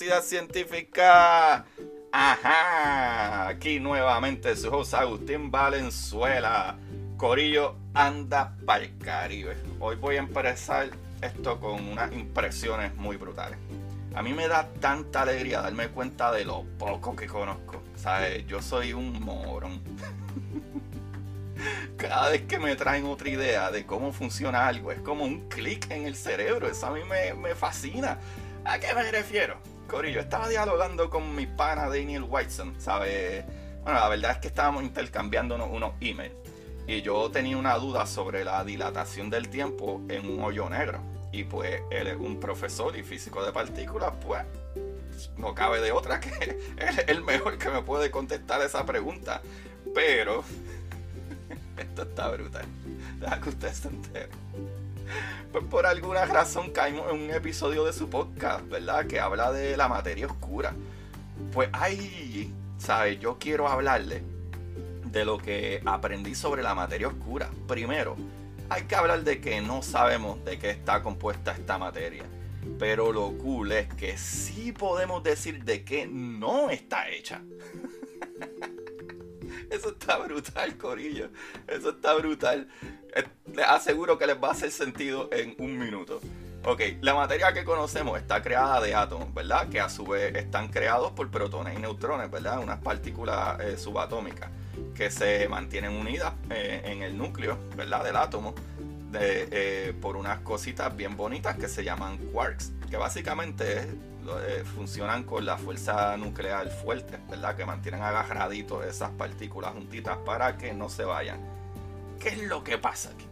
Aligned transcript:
Curiosidad 0.00 0.22
Científica. 0.22 1.66
Ajá, 2.10 3.48
aquí 3.48 3.78
nuevamente 3.80 4.56
su 4.56 4.70
host 4.70 4.94
Agustín 4.94 5.50
Valenzuela. 5.50 6.78
Corillo 7.18 7.76
anda 7.92 8.56
para 8.64 8.84
el 8.84 8.96
Caribe. 8.96 9.58
Hoy 9.78 9.96
voy 9.96 10.16
a 10.16 10.20
empezar 10.20 10.88
esto 11.20 11.60
con 11.60 11.86
unas 11.86 12.10
impresiones 12.14 12.96
muy 12.96 13.18
brutales. 13.18 13.58
A 14.14 14.22
mí 14.22 14.32
me 14.32 14.48
da 14.48 14.70
tanta 14.80 15.20
alegría 15.20 15.60
darme 15.60 15.88
cuenta 15.88 16.32
de 16.32 16.46
lo 16.46 16.64
poco 16.78 17.14
que 17.14 17.26
conozco. 17.26 17.82
¿Sabes? 17.94 18.46
Yo 18.46 18.62
soy 18.62 18.94
un 18.94 19.22
morón. 19.22 19.82
Cada 21.98 22.30
vez 22.30 22.46
que 22.46 22.58
me 22.58 22.74
traen 22.74 23.04
otra 23.04 23.28
idea 23.28 23.70
de 23.70 23.84
cómo 23.84 24.14
funciona 24.14 24.66
algo, 24.66 24.92
es 24.92 25.00
como 25.00 25.24
un 25.24 25.46
clic 25.50 25.90
en 25.90 26.06
el 26.06 26.16
cerebro. 26.16 26.68
Eso 26.68 26.86
a 26.86 26.90
mí 26.92 27.00
me, 27.04 27.34
me 27.34 27.54
fascina. 27.54 28.18
¿A 28.64 28.78
qué 28.78 28.94
me 28.94 29.10
refiero? 29.10 29.58
Corillo, 29.90 30.20
estaba 30.20 30.48
dialogando 30.48 31.10
con 31.10 31.34
mi 31.34 31.46
pana 31.46 31.88
Daniel 31.88 32.24
Whiteson, 32.28 32.80
¿sabes? 32.80 33.44
Bueno, 33.82 33.98
la 33.98 34.08
verdad 34.08 34.30
es 34.32 34.38
que 34.38 34.46
estábamos 34.46 34.84
intercambiando 34.84 35.56
unos, 35.56 35.68
unos 35.72 35.94
emails. 36.00 36.34
Y 36.86 37.02
yo 37.02 37.28
tenía 37.30 37.56
una 37.56 37.74
duda 37.74 38.06
sobre 38.06 38.44
la 38.44 38.62
dilatación 38.64 39.30
del 39.30 39.48
tiempo 39.48 40.00
en 40.08 40.30
un 40.30 40.44
hoyo 40.44 40.70
negro. 40.70 41.00
Y 41.32 41.42
pues 41.42 41.82
él 41.90 42.06
es 42.06 42.16
un 42.16 42.38
profesor 42.38 42.96
y 42.96 43.02
físico 43.02 43.44
de 43.44 43.52
partículas, 43.52 44.12
pues 44.24 44.44
no 45.36 45.54
cabe 45.54 45.80
de 45.80 45.90
otra 45.90 46.20
que 46.20 46.30
él 46.40 46.56
es 46.78 47.08
el 47.08 47.22
mejor 47.24 47.58
que 47.58 47.68
me 47.68 47.82
puede 47.82 48.12
contestar 48.12 48.62
esa 48.62 48.86
pregunta. 48.86 49.42
Pero 49.92 50.44
esto 51.76 52.02
está 52.02 52.28
brutal. 52.28 52.64
Deja 53.18 53.40
que 53.40 53.48
ustedes 53.48 53.76
se 53.76 53.88
enteren. 53.88 54.30
Pues 55.52 55.64
por 55.64 55.86
alguna 55.86 56.24
razón 56.26 56.70
caímos 56.70 57.10
en 57.10 57.22
un 57.22 57.30
episodio 57.30 57.84
de 57.84 57.92
su 57.92 58.08
podcast, 58.08 58.68
¿verdad? 58.68 59.06
Que 59.06 59.20
habla 59.20 59.52
de 59.52 59.76
la 59.76 59.88
materia 59.88 60.26
oscura. 60.26 60.74
Pues 61.52 61.68
ahí, 61.72 62.52
¿sabes? 62.78 63.18
Yo 63.18 63.38
quiero 63.38 63.68
hablarle 63.68 64.22
de 65.04 65.24
lo 65.24 65.38
que 65.38 65.82
aprendí 65.84 66.34
sobre 66.34 66.62
la 66.62 66.74
materia 66.74 67.08
oscura. 67.08 67.50
Primero, 67.66 68.16
hay 68.68 68.84
que 68.84 68.94
hablar 68.94 69.24
de 69.24 69.40
que 69.40 69.60
no 69.60 69.82
sabemos 69.82 70.44
de 70.44 70.58
qué 70.58 70.70
está 70.70 71.02
compuesta 71.02 71.52
esta 71.52 71.78
materia. 71.78 72.24
Pero 72.78 73.12
lo 73.12 73.36
cool 73.38 73.72
es 73.72 73.92
que 73.94 74.16
sí 74.16 74.72
podemos 74.72 75.22
decir 75.22 75.64
de 75.64 75.84
qué 75.84 76.06
no 76.06 76.70
está 76.70 77.10
hecha. 77.10 77.42
Eso 79.70 79.90
está 79.90 80.18
brutal, 80.18 80.76
Corillo. 80.76 81.30
Eso 81.66 81.90
está 81.90 82.14
brutal. 82.14 82.68
Eh, 83.14 83.24
Les 83.54 83.66
aseguro 83.66 84.18
que 84.18 84.26
les 84.26 84.36
va 84.36 84.48
a 84.48 84.52
hacer 84.52 84.70
sentido 84.70 85.28
en 85.32 85.54
un 85.58 85.78
minuto. 85.78 86.20
Ok, 86.64 86.82
la 87.00 87.14
materia 87.14 87.52
que 87.52 87.64
conocemos 87.64 88.18
está 88.18 88.42
creada 88.42 88.80
de 88.80 88.94
átomos, 88.94 89.32
¿verdad? 89.32 89.68
Que 89.68 89.80
a 89.80 89.88
su 89.88 90.04
vez 90.04 90.34
están 90.36 90.68
creados 90.68 91.12
por 91.12 91.30
protones 91.30 91.76
y 91.76 91.80
neutrones, 91.80 92.30
¿verdad? 92.30 92.60
Unas 92.60 92.80
partículas 92.80 93.58
eh, 93.60 93.78
subatómicas 93.78 94.50
que 94.94 95.10
se 95.10 95.48
mantienen 95.48 95.92
unidas 95.92 96.34
eh, 96.50 96.82
en 96.84 97.02
el 97.02 97.16
núcleo, 97.16 97.58
¿verdad? 97.76 98.04
Del 98.04 98.16
átomo 98.16 98.54
por 100.00 100.16
unas 100.16 100.38
cositas 100.40 100.94
bien 100.94 101.16
bonitas 101.16 101.56
que 101.56 101.66
se 101.66 101.82
llaman 101.82 102.16
quarks, 102.32 102.70
que 102.88 102.96
básicamente 102.96 103.88
funcionan 104.76 105.24
con 105.24 105.44
la 105.44 105.56
fuerza 105.56 106.16
nuclear 106.16 106.68
fuerte, 106.70 107.18
¿verdad? 107.28 107.56
Que 107.56 107.64
mantienen 107.64 108.02
agarraditos 108.02 108.84
esas 108.86 109.10
partículas 109.10 109.72
juntitas 109.72 110.16
para 110.18 110.56
que 110.56 110.72
no 110.72 110.88
se 110.88 111.04
vayan. 111.04 111.59
¿Qué 112.20 112.28
es 112.28 112.42
lo 112.42 112.62
que 112.62 112.76
pasa 112.76 113.10
aquí? 113.10 113.26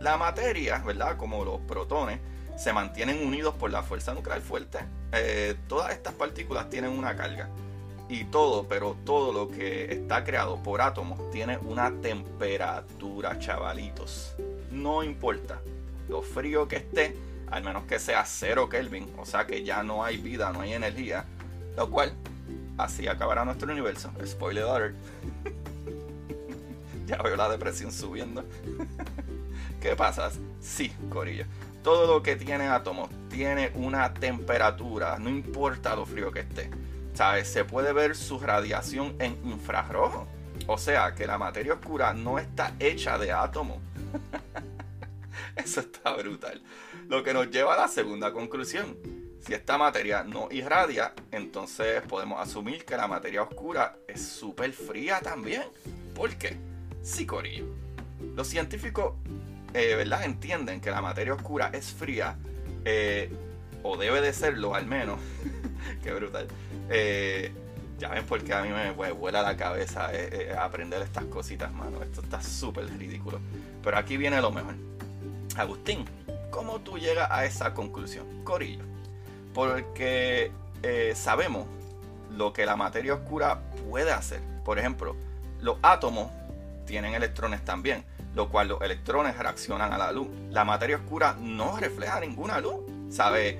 La 0.00 0.18
materia, 0.18 0.78
¿verdad? 0.78 1.16
Como 1.16 1.46
los 1.46 1.60
protones, 1.62 2.20
se 2.58 2.74
mantienen 2.74 3.26
unidos 3.26 3.54
por 3.54 3.70
la 3.70 3.82
fuerza 3.82 4.12
nuclear 4.12 4.42
fuerte. 4.42 4.80
Eh, 5.12 5.56
todas 5.66 5.92
estas 5.92 6.12
partículas 6.12 6.68
tienen 6.68 6.90
una 6.90 7.16
carga. 7.16 7.48
Y 8.10 8.24
todo, 8.24 8.68
pero 8.68 8.98
todo 9.06 9.32
lo 9.32 9.48
que 9.48 9.90
está 9.90 10.24
creado 10.24 10.62
por 10.62 10.82
átomos 10.82 11.30
tiene 11.30 11.56
una 11.56 11.90
temperatura, 12.02 13.38
chavalitos. 13.38 14.34
No 14.70 15.02
importa 15.02 15.58
lo 16.10 16.20
frío 16.20 16.68
que 16.68 16.76
esté, 16.76 17.16
al 17.50 17.64
menos 17.64 17.84
que 17.84 17.98
sea 17.98 18.26
cero 18.26 18.68
Kelvin, 18.68 19.10
o 19.16 19.24
sea 19.24 19.46
que 19.46 19.64
ya 19.64 19.82
no 19.82 20.04
hay 20.04 20.18
vida, 20.18 20.52
no 20.52 20.60
hay 20.60 20.74
energía, 20.74 21.24
lo 21.78 21.90
cual 21.90 22.12
así 22.76 23.08
acabará 23.08 23.46
nuestro 23.46 23.72
universo. 23.72 24.10
Spoiler 24.22 24.64
alert. 24.64 24.96
ya 27.06 27.16
veo 27.18 27.36
la 27.36 27.48
depresión 27.48 27.92
subiendo. 27.92 28.44
¿Qué 29.80 29.94
pasa? 29.96 30.30
Sí, 30.60 30.92
Corillo. 31.10 31.44
Todo 31.82 32.06
lo 32.06 32.22
que 32.22 32.36
tiene 32.36 32.68
átomos 32.68 33.10
tiene 33.28 33.70
una 33.74 34.14
temperatura, 34.14 35.18
no 35.18 35.28
importa 35.28 35.94
lo 35.94 36.06
frío 36.06 36.32
que 36.32 36.40
esté. 36.40 36.70
¿Sabes? 37.12 37.48
Se 37.48 37.64
puede 37.64 37.92
ver 37.92 38.16
su 38.16 38.38
radiación 38.38 39.14
en 39.18 39.36
infrarrojo. 39.44 40.26
O 40.66 40.78
sea 40.78 41.14
que 41.14 41.26
la 41.26 41.36
materia 41.36 41.74
oscura 41.74 42.14
no 42.14 42.38
está 42.38 42.72
hecha 42.80 43.18
de 43.18 43.32
átomos. 43.32 43.78
Eso 45.56 45.80
está 45.80 46.14
brutal. 46.14 46.62
Lo 47.08 47.22
que 47.22 47.34
nos 47.34 47.50
lleva 47.50 47.74
a 47.74 47.78
la 47.82 47.88
segunda 47.88 48.32
conclusión. 48.32 48.96
Si 49.40 49.52
esta 49.52 49.76
materia 49.76 50.24
no 50.24 50.48
irradia, 50.50 51.12
entonces 51.30 52.00
podemos 52.08 52.40
asumir 52.40 52.86
que 52.86 52.96
la 52.96 53.06
materia 53.06 53.42
oscura 53.42 53.98
es 54.08 54.26
súper 54.26 54.72
fría 54.72 55.20
también. 55.20 55.64
¿Por 56.14 56.34
qué? 56.36 56.56
Sí, 57.04 57.26
Corillo. 57.26 57.66
Los 58.34 58.48
científicos 58.48 59.12
eh, 59.74 59.94
¿verdad? 59.94 60.24
entienden 60.24 60.80
que 60.80 60.90
la 60.90 61.02
materia 61.02 61.34
oscura 61.34 61.68
es 61.72 61.92
fría, 61.92 62.36
eh, 62.86 63.30
o 63.82 63.98
debe 63.98 64.22
de 64.22 64.32
serlo 64.32 64.74
al 64.74 64.86
menos. 64.86 65.20
Qué 66.02 66.14
brutal. 66.14 66.48
Eh, 66.88 67.52
ya 67.98 68.08
ven 68.08 68.24
por 68.24 68.42
qué 68.42 68.52
a 68.52 68.62
mí 68.62 68.70
me 68.70 68.90
vuela 69.12 69.40
la 69.40 69.56
cabeza 69.56 70.10
aprender 70.58 71.00
estas 71.00 71.24
cositas, 71.26 71.72
mano. 71.72 72.02
Esto 72.02 72.22
está 72.22 72.42
súper 72.42 72.86
ridículo. 72.98 73.38
Pero 73.84 73.96
aquí 73.96 74.16
viene 74.16 74.40
lo 74.40 74.50
mejor. 74.50 74.74
Agustín, 75.56 76.04
¿cómo 76.50 76.80
tú 76.80 76.98
llegas 76.98 77.30
a 77.30 77.44
esa 77.44 77.72
conclusión? 77.72 78.42
Corillo. 78.42 78.82
Porque 79.54 80.50
sabemos 81.14 81.68
lo 82.32 82.52
que 82.52 82.66
la 82.66 82.74
materia 82.74 83.14
oscura 83.14 83.60
puede 83.88 84.10
hacer. 84.10 84.40
Por 84.64 84.80
ejemplo, 84.80 85.14
los 85.60 85.76
átomos 85.80 86.32
tienen 86.86 87.14
electrones 87.14 87.64
también, 87.64 88.04
lo 88.34 88.48
cual 88.48 88.68
los 88.68 88.82
electrones 88.82 89.36
reaccionan 89.38 89.92
a 89.92 89.98
la 89.98 90.12
luz. 90.12 90.28
La 90.50 90.64
materia 90.64 90.96
oscura 90.96 91.36
no 91.40 91.76
refleja 91.78 92.20
ninguna 92.20 92.60
luz. 92.60 92.82
Sabe 93.10 93.58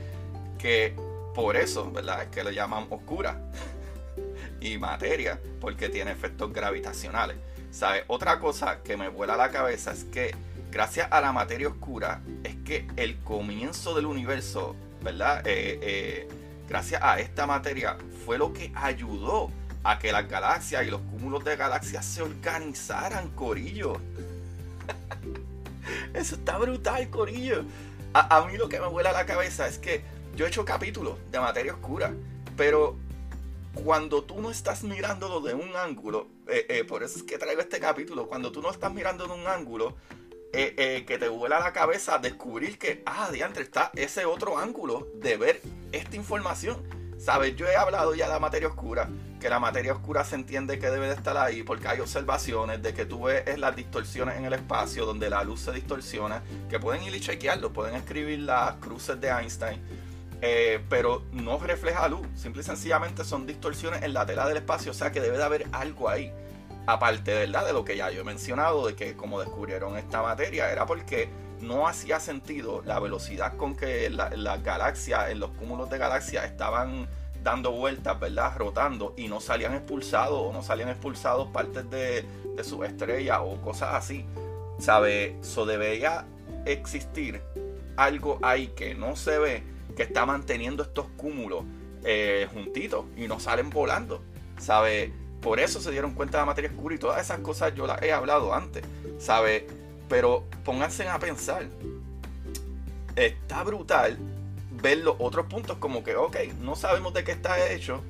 que 0.59 0.95
por 1.35 1.57
eso, 1.57 1.91
¿verdad? 1.91 2.23
Es 2.23 2.29
que 2.29 2.45
le 2.45 2.55
llaman 2.55 2.87
oscura. 2.91 3.41
y 4.61 4.79
materia, 4.79 5.41
porque 5.61 5.89
tiene 5.89 6.13
efectos 6.13 6.53
gravitacionales. 6.53 7.37
¿Sabe? 7.71 8.05
Otra 8.07 8.39
cosa 8.39 8.83
que 8.83 8.97
me 8.97 9.09
vuela 9.09 9.37
la 9.37 9.51
cabeza 9.51 9.93
es 9.93 10.05
que 10.05 10.35
gracias 10.71 11.09
a 11.11 11.21
la 11.21 11.33
materia 11.33 11.69
oscura 11.69 12.23
es 12.45 12.57
que 12.65 12.87
el 12.97 13.19
comienzo 13.21 13.95
del 13.95 14.07
universo, 14.07 14.77
¿verdad? 15.03 15.43
Eh, 15.47 15.79
eh, 15.83 16.29
gracias 16.69 17.03
a 17.03 17.19
esta 17.19 17.47
materia 17.47 17.97
fue 18.25 18.39
lo 18.39 18.53
que 18.53 18.73
ayudó 18.75 19.51
a 19.85 19.99
que 19.99 20.11
las 20.11 20.29
galaxias 20.29 20.87
y 20.87 20.91
los 20.91 21.03
cúmulos 21.03 21.45
de 21.45 21.57
galaxias 21.57 22.05
se 22.05 22.23
organizaran, 22.23 23.29
Corillo. 23.31 24.01
Eso 26.15 26.37
está 26.37 26.57
brutal, 26.59 27.09
Corillo. 27.11 27.65
A, 28.15 28.47
mí 28.47 28.57
lo 28.57 28.69
que 28.69 28.81
me 28.81 28.87
vuela 28.87 29.13
la 29.13 29.27
cabeza 29.27 29.67
es 29.67 29.79
que 29.79 30.03
yo 30.37 30.47
he 30.47 30.49
hecho 30.49 30.65
capítulos 30.65 31.19
de 31.31 31.41
materia 31.41 31.75
oscura, 31.75 32.15
pero 32.57 32.97
cuando 33.75 34.23
tú 34.23 34.41
no 34.41 34.51
estás 34.51 34.85
mirándolo 34.85 35.41
de 35.41 35.53
un 35.53 35.77
ángulo, 35.77 36.29
eh, 36.47 36.65
eh, 36.69 36.85
por 36.85 37.03
eso 37.03 37.19
es 37.19 37.25
que 37.25 37.39
traigo 37.39 37.61
este 37.61 37.81
capítulo, 37.81 38.29
cuando 38.29 38.53
tú 38.53 38.63
no 38.63 38.71
estás 38.71 38.93
mirando 38.93 39.27
de 39.27 39.35
un 39.35 39.47
ángulo, 39.47 39.97
eh, 40.57 41.05
que 41.05 41.19
te 41.19 41.29
vuela 41.29 41.59
la 41.59 41.73
cabeza 41.73 42.19
descubrir 42.19 42.79
que, 42.79 43.03
ah, 43.07 43.29
diantre, 43.33 43.65
está 43.65 43.91
ese 43.97 44.25
otro 44.25 44.57
ángulo 44.57 45.09
de 45.17 45.37
ver 45.37 45.61
esta 45.91 46.15
información. 46.15 46.81
¿Sabes? 47.19 47.57
Yo 47.57 47.67
he 47.67 47.75
hablado 47.75 48.15
ya 48.15 48.27
de 48.27 48.35
la 48.35 48.39
materia 48.39 48.69
oscura, 48.69 49.09
que 49.45 49.51
la 49.51 49.61
materia 49.61 49.93
oscura 49.93 50.25
se 50.25 50.37
entiende 50.37 50.79
que 50.79 50.89
debe 50.89 51.07
de 51.07 51.13
estar 51.13 51.37
ahí 51.37 51.63
porque 51.63 51.87
hay 51.87 52.01
observaciones 52.01 52.83
de 52.83 52.95
que 52.95 53.05
tú 53.05 53.25
ves 53.25 53.59
las 53.59 53.77
distorsiones 53.77 54.39
en 54.39 54.47
el 54.47 54.55
espacio 54.55 55.05
donde 55.05 55.29
la 55.29 55.45
luz 55.45 55.61
se 55.61 55.73
distorsiona, 55.73 56.43
que 56.71 56.81
pueden 56.81 57.03
ir 57.03 57.15
y 57.15 57.21
chequearlo, 57.21 57.71
pueden 57.71 57.95
escribir 57.95 58.39
las 58.39 58.77
cruces 58.77 59.21
de 59.21 59.29
Einstein, 59.29 59.83
eh, 60.41 60.83
pero 60.89 61.25
no 61.33 61.59
refleja 61.59 62.09
luz, 62.09 62.27
simple 62.35 62.63
y 62.63 62.65
sencillamente 62.65 63.23
son 63.23 63.47
distorsiones 63.47 64.03
en 64.03 64.15
la 64.15 64.25
tela 64.25 64.49
del 64.49 64.57
espacio, 64.57 64.93
o 64.93 64.95
sea 64.95 65.13
que 65.13 65.21
debe 65.21 65.37
de 65.37 65.45
haber 65.45 65.67
algo 65.73 66.09
ahí. 66.09 66.33
Aparte 66.87 67.35
¿verdad? 67.35 67.67
de 67.67 67.75
lo 67.75 67.85
que 67.85 67.99
ya 67.99 68.11
yo 68.11 68.23
he 68.23 68.25
mencionado, 68.25 68.87
de 68.87 68.95
que 68.95 69.15
como 69.15 69.41
descubrieron 69.41 69.99
esta 69.99 70.23
materia, 70.23 70.73
era 70.73 70.87
porque 70.87 71.29
no 71.61 71.87
hacía 71.87 72.19
sentido 72.19 72.81
la 72.87 72.99
velocidad 72.99 73.59
con 73.59 73.77
que 73.77 74.09
las 74.09 74.39
la 74.39 74.57
galaxias, 74.57 75.29
en 75.29 75.39
los 75.39 75.51
cúmulos 75.51 75.91
de 75.91 75.99
galaxias, 75.99 76.47
estaban 76.47 77.09
dando 77.45 77.71
vueltas, 77.71 78.19
¿verdad? 78.19 78.57
Rotando 78.57 79.15
y 79.17 79.29
no 79.29 79.39
salían 79.39 79.75
expulsados 79.75 80.41
o 80.41 80.53
no 80.53 80.63
salían 80.63 80.89
expulsados 80.89 81.49
partes 81.51 81.89
de, 81.91 82.25
de 82.57 82.65
sus 82.65 82.85
estrellas 82.85 83.39
o 83.43 83.61
cosas 83.61 83.95
así. 83.95 84.25
¿Sabe? 84.79 85.39
Eso 85.41 85.67
debería 85.67 86.27
existir 86.65 87.41
algo 87.97 88.39
ahí 88.43 88.69
que 88.69 88.95
no 88.95 89.15
se 89.15 89.39
ve, 89.39 89.63
que 89.95 90.03
está 90.03 90.27
manteniendo 90.27 90.83
estos 90.83 91.07
cúmulos 91.17 91.65
eh, 92.03 92.49
juntitos 92.53 93.05
y 93.17 93.29
no 93.29 93.39
salen 93.39 93.71
volando. 93.71 94.23
¿Sabe? 94.59 95.13
Por 95.41 95.61
eso 95.61 95.81
se 95.81 95.91
dieron 95.91 96.15
cuenta 96.15 96.39
de 96.39 96.43
la 96.43 96.47
materia 96.47 96.71
oscura 96.71 96.95
y 96.95 96.99
todas 96.99 97.21
esas 97.21 97.41
cosas 97.41 97.75
yo 97.75 97.87
las 97.87 98.03
he 98.03 98.11
hablado 98.11 98.55
antes. 98.55 98.83
¿Sabe? 99.19 99.67
Pero 100.09 100.45
pónganse 100.65 101.07
a 101.07 101.19
pensar. 101.19 101.67
Está 103.15 103.63
brutal 103.63 104.19
ver 104.85 104.99
los 104.99 105.17
otros 105.19 105.47
puntos 105.47 105.79
como 105.79 106.05
que, 106.05 106.15
ok, 106.15 106.37
no 106.61 106.77
sabemos 106.77 107.15
de 107.15 107.25
qué 107.25 107.33
está 107.33 107.73
hecho 107.73 108.03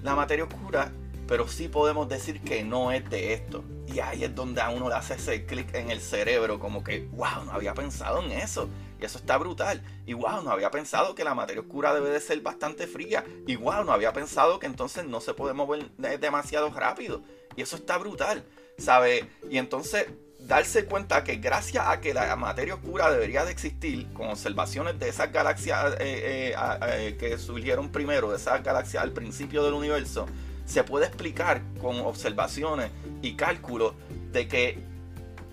la 0.00 0.14
materia 0.14 0.44
oscura, 0.44 0.92
pero 1.26 1.48
sí 1.48 1.66
podemos 1.66 2.08
decir 2.08 2.40
que 2.40 2.62
no 2.62 2.92
es 2.92 3.10
de 3.10 3.34
esto. 3.34 3.64
Y 3.88 3.98
ahí 3.98 4.22
es 4.22 4.32
donde 4.32 4.60
a 4.60 4.70
uno 4.70 4.88
le 4.88 4.94
hace 4.94 5.14
ese 5.14 5.44
clic 5.44 5.74
en 5.74 5.90
el 5.90 6.00
cerebro, 6.00 6.60
como 6.60 6.84
que, 6.84 7.08
wow, 7.10 7.44
no 7.44 7.50
había 7.50 7.74
pensado 7.74 8.22
en 8.22 8.30
eso. 8.30 8.68
Y 9.00 9.04
eso 9.04 9.18
está 9.18 9.38
brutal. 9.38 9.82
Y 10.06 10.12
wow, 10.12 10.40
no 10.44 10.52
había 10.52 10.70
pensado 10.70 11.16
que 11.16 11.24
la 11.24 11.34
materia 11.34 11.62
oscura 11.62 11.92
debe 11.92 12.10
de 12.10 12.20
ser 12.20 12.40
bastante 12.42 12.86
fría. 12.86 13.24
Y 13.48 13.56
wow, 13.56 13.82
no 13.82 13.90
había 13.90 14.12
pensado 14.12 14.60
que 14.60 14.66
entonces 14.66 15.06
no 15.06 15.20
se 15.20 15.34
puede 15.34 15.52
mover 15.52 15.90
demasiado 16.20 16.70
rápido. 16.70 17.22
Y 17.56 17.62
eso 17.62 17.74
está 17.74 17.98
brutal, 17.98 18.44
¿sabe? 18.78 19.28
Y 19.50 19.58
entonces 19.58 20.06
darse 20.46 20.84
cuenta 20.84 21.24
que 21.24 21.36
gracias 21.36 21.86
a 21.86 22.00
que 22.00 22.14
la 22.14 22.34
materia 22.36 22.74
oscura 22.74 23.10
debería 23.10 23.44
de 23.44 23.52
existir, 23.52 24.12
con 24.12 24.28
observaciones 24.28 24.98
de 24.98 25.08
esas 25.08 25.32
galaxias 25.32 25.94
eh, 26.00 26.54
eh, 26.54 26.54
eh, 26.82 27.16
que 27.18 27.38
surgieron 27.38 27.90
primero, 27.90 28.30
de 28.30 28.36
esas 28.36 28.62
galaxias 28.62 29.02
al 29.02 29.12
principio 29.12 29.64
del 29.64 29.74
universo, 29.74 30.26
se 30.66 30.84
puede 30.84 31.06
explicar 31.06 31.62
con 31.80 32.00
observaciones 32.00 32.90
y 33.22 33.34
cálculos 33.34 33.94
de 34.32 34.48
que 34.48 34.78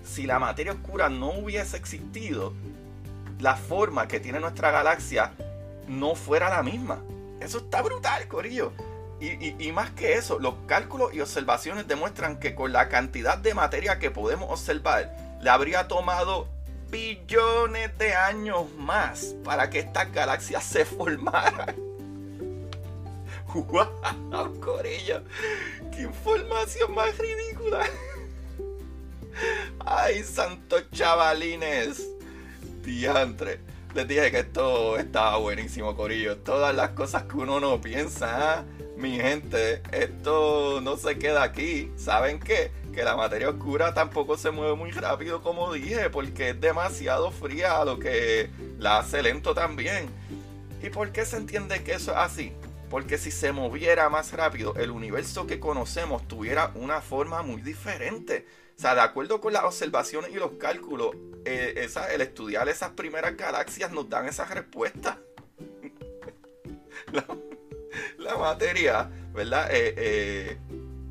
si 0.04 0.26
la 0.26 0.38
materia 0.38 0.72
oscura 0.72 1.08
no 1.08 1.30
hubiese 1.30 1.76
existido, 1.76 2.54
la 3.40 3.56
forma 3.56 4.08
que 4.08 4.20
tiene 4.20 4.40
nuestra 4.40 4.70
galaxia 4.70 5.32
no 5.86 6.14
fuera 6.14 6.48
la 6.50 6.62
misma. 6.62 7.02
Eso 7.40 7.58
está 7.58 7.82
brutal, 7.82 8.26
Corillo. 8.26 8.72
Y, 9.20 9.72
más 9.72 9.90
que 9.90 10.14
eso, 10.14 10.38
los 10.38 10.54
cálculos 10.66 11.12
y 11.12 11.20
observaciones 11.20 11.88
demuestran 11.88 12.38
que 12.38 12.54
con 12.54 12.72
la 12.72 12.88
cantidad 12.88 13.36
de 13.36 13.52
materia 13.52 13.98
que 13.98 14.12
podemos 14.12 14.48
observar, 14.50 15.12
le 15.40 15.50
habría 15.50 15.88
tomado 15.88 16.46
billones 16.88 17.96
de 17.98 18.14
años 18.14 18.72
más 18.76 19.34
para 19.44 19.70
que 19.70 19.80
estas 19.80 20.12
galaxias 20.12 20.62
se 20.62 20.84
formaran. 20.84 21.74
¡Wow, 23.54 24.60
Corillo! 24.60 25.22
¡Qué 25.92 26.02
información 26.02 26.94
más 26.94 27.16
ridícula! 27.18 27.84
¡Ay, 29.84 30.22
santos 30.22 30.84
chavalines! 30.92 32.06
Diantre. 32.82 33.67
Les 33.94 34.06
dije 34.06 34.30
que 34.30 34.40
esto 34.40 34.98
estaba 34.98 35.38
buenísimo, 35.38 35.96
Corillo. 35.96 36.38
Todas 36.38 36.74
las 36.74 36.90
cosas 36.90 37.24
que 37.24 37.36
uno 37.36 37.58
no 37.60 37.80
piensa. 37.80 38.58
¿ah? 38.58 38.64
mi 38.98 39.16
gente, 39.16 39.80
esto 39.92 40.80
no 40.82 40.96
se 40.96 41.18
queda 41.18 41.44
aquí. 41.44 41.90
¿Saben 41.96 42.40
qué? 42.40 42.72
Que 42.92 43.04
la 43.04 43.16
materia 43.16 43.48
oscura 43.48 43.94
tampoco 43.94 44.36
se 44.36 44.50
mueve 44.50 44.74
muy 44.74 44.90
rápido 44.90 45.40
como 45.40 45.72
dije, 45.72 46.10
porque 46.10 46.50
es 46.50 46.60
demasiado 46.60 47.30
fría, 47.30 47.84
lo 47.84 47.98
que 47.98 48.50
la 48.78 48.98
hace 48.98 49.22
lento 49.22 49.54
también. 49.54 50.08
¿Y 50.82 50.90
por 50.90 51.12
qué 51.12 51.24
se 51.24 51.36
entiende 51.36 51.84
que 51.84 51.92
eso 51.92 52.10
es 52.10 52.18
así? 52.18 52.52
Porque 52.90 53.18
si 53.18 53.30
se 53.30 53.52
moviera 53.52 54.08
más 54.08 54.32
rápido, 54.32 54.74
el 54.74 54.90
universo 54.90 55.46
que 55.46 55.60
conocemos 55.60 56.26
tuviera 56.26 56.72
una 56.74 57.00
forma 57.00 57.42
muy 57.42 57.62
diferente. 57.62 58.46
O 58.78 58.80
sea, 58.80 58.94
de 58.94 59.00
acuerdo 59.00 59.40
con 59.40 59.52
las 59.52 59.64
observaciones 59.64 60.30
y 60.30 60.34
los 60.34 60.52
cálculos, 60.52 61.10
eh, 61.44 61.88
el 62.12 62.20
estudiar 62.20 62.68
esas 62.68 62.90
primeras 62.90 63.36
galaxias 63.36 63.90
nos 63.90 64.08
dan 64.08 64.26
esas 64.26 64.48
respuestas. 64.50 65.16
la 68.18 68.36
materia, 68.36 69.10
¿verdad? 69.34 69.68
Eh, 69.72 69.94
eh, 69.96 70.58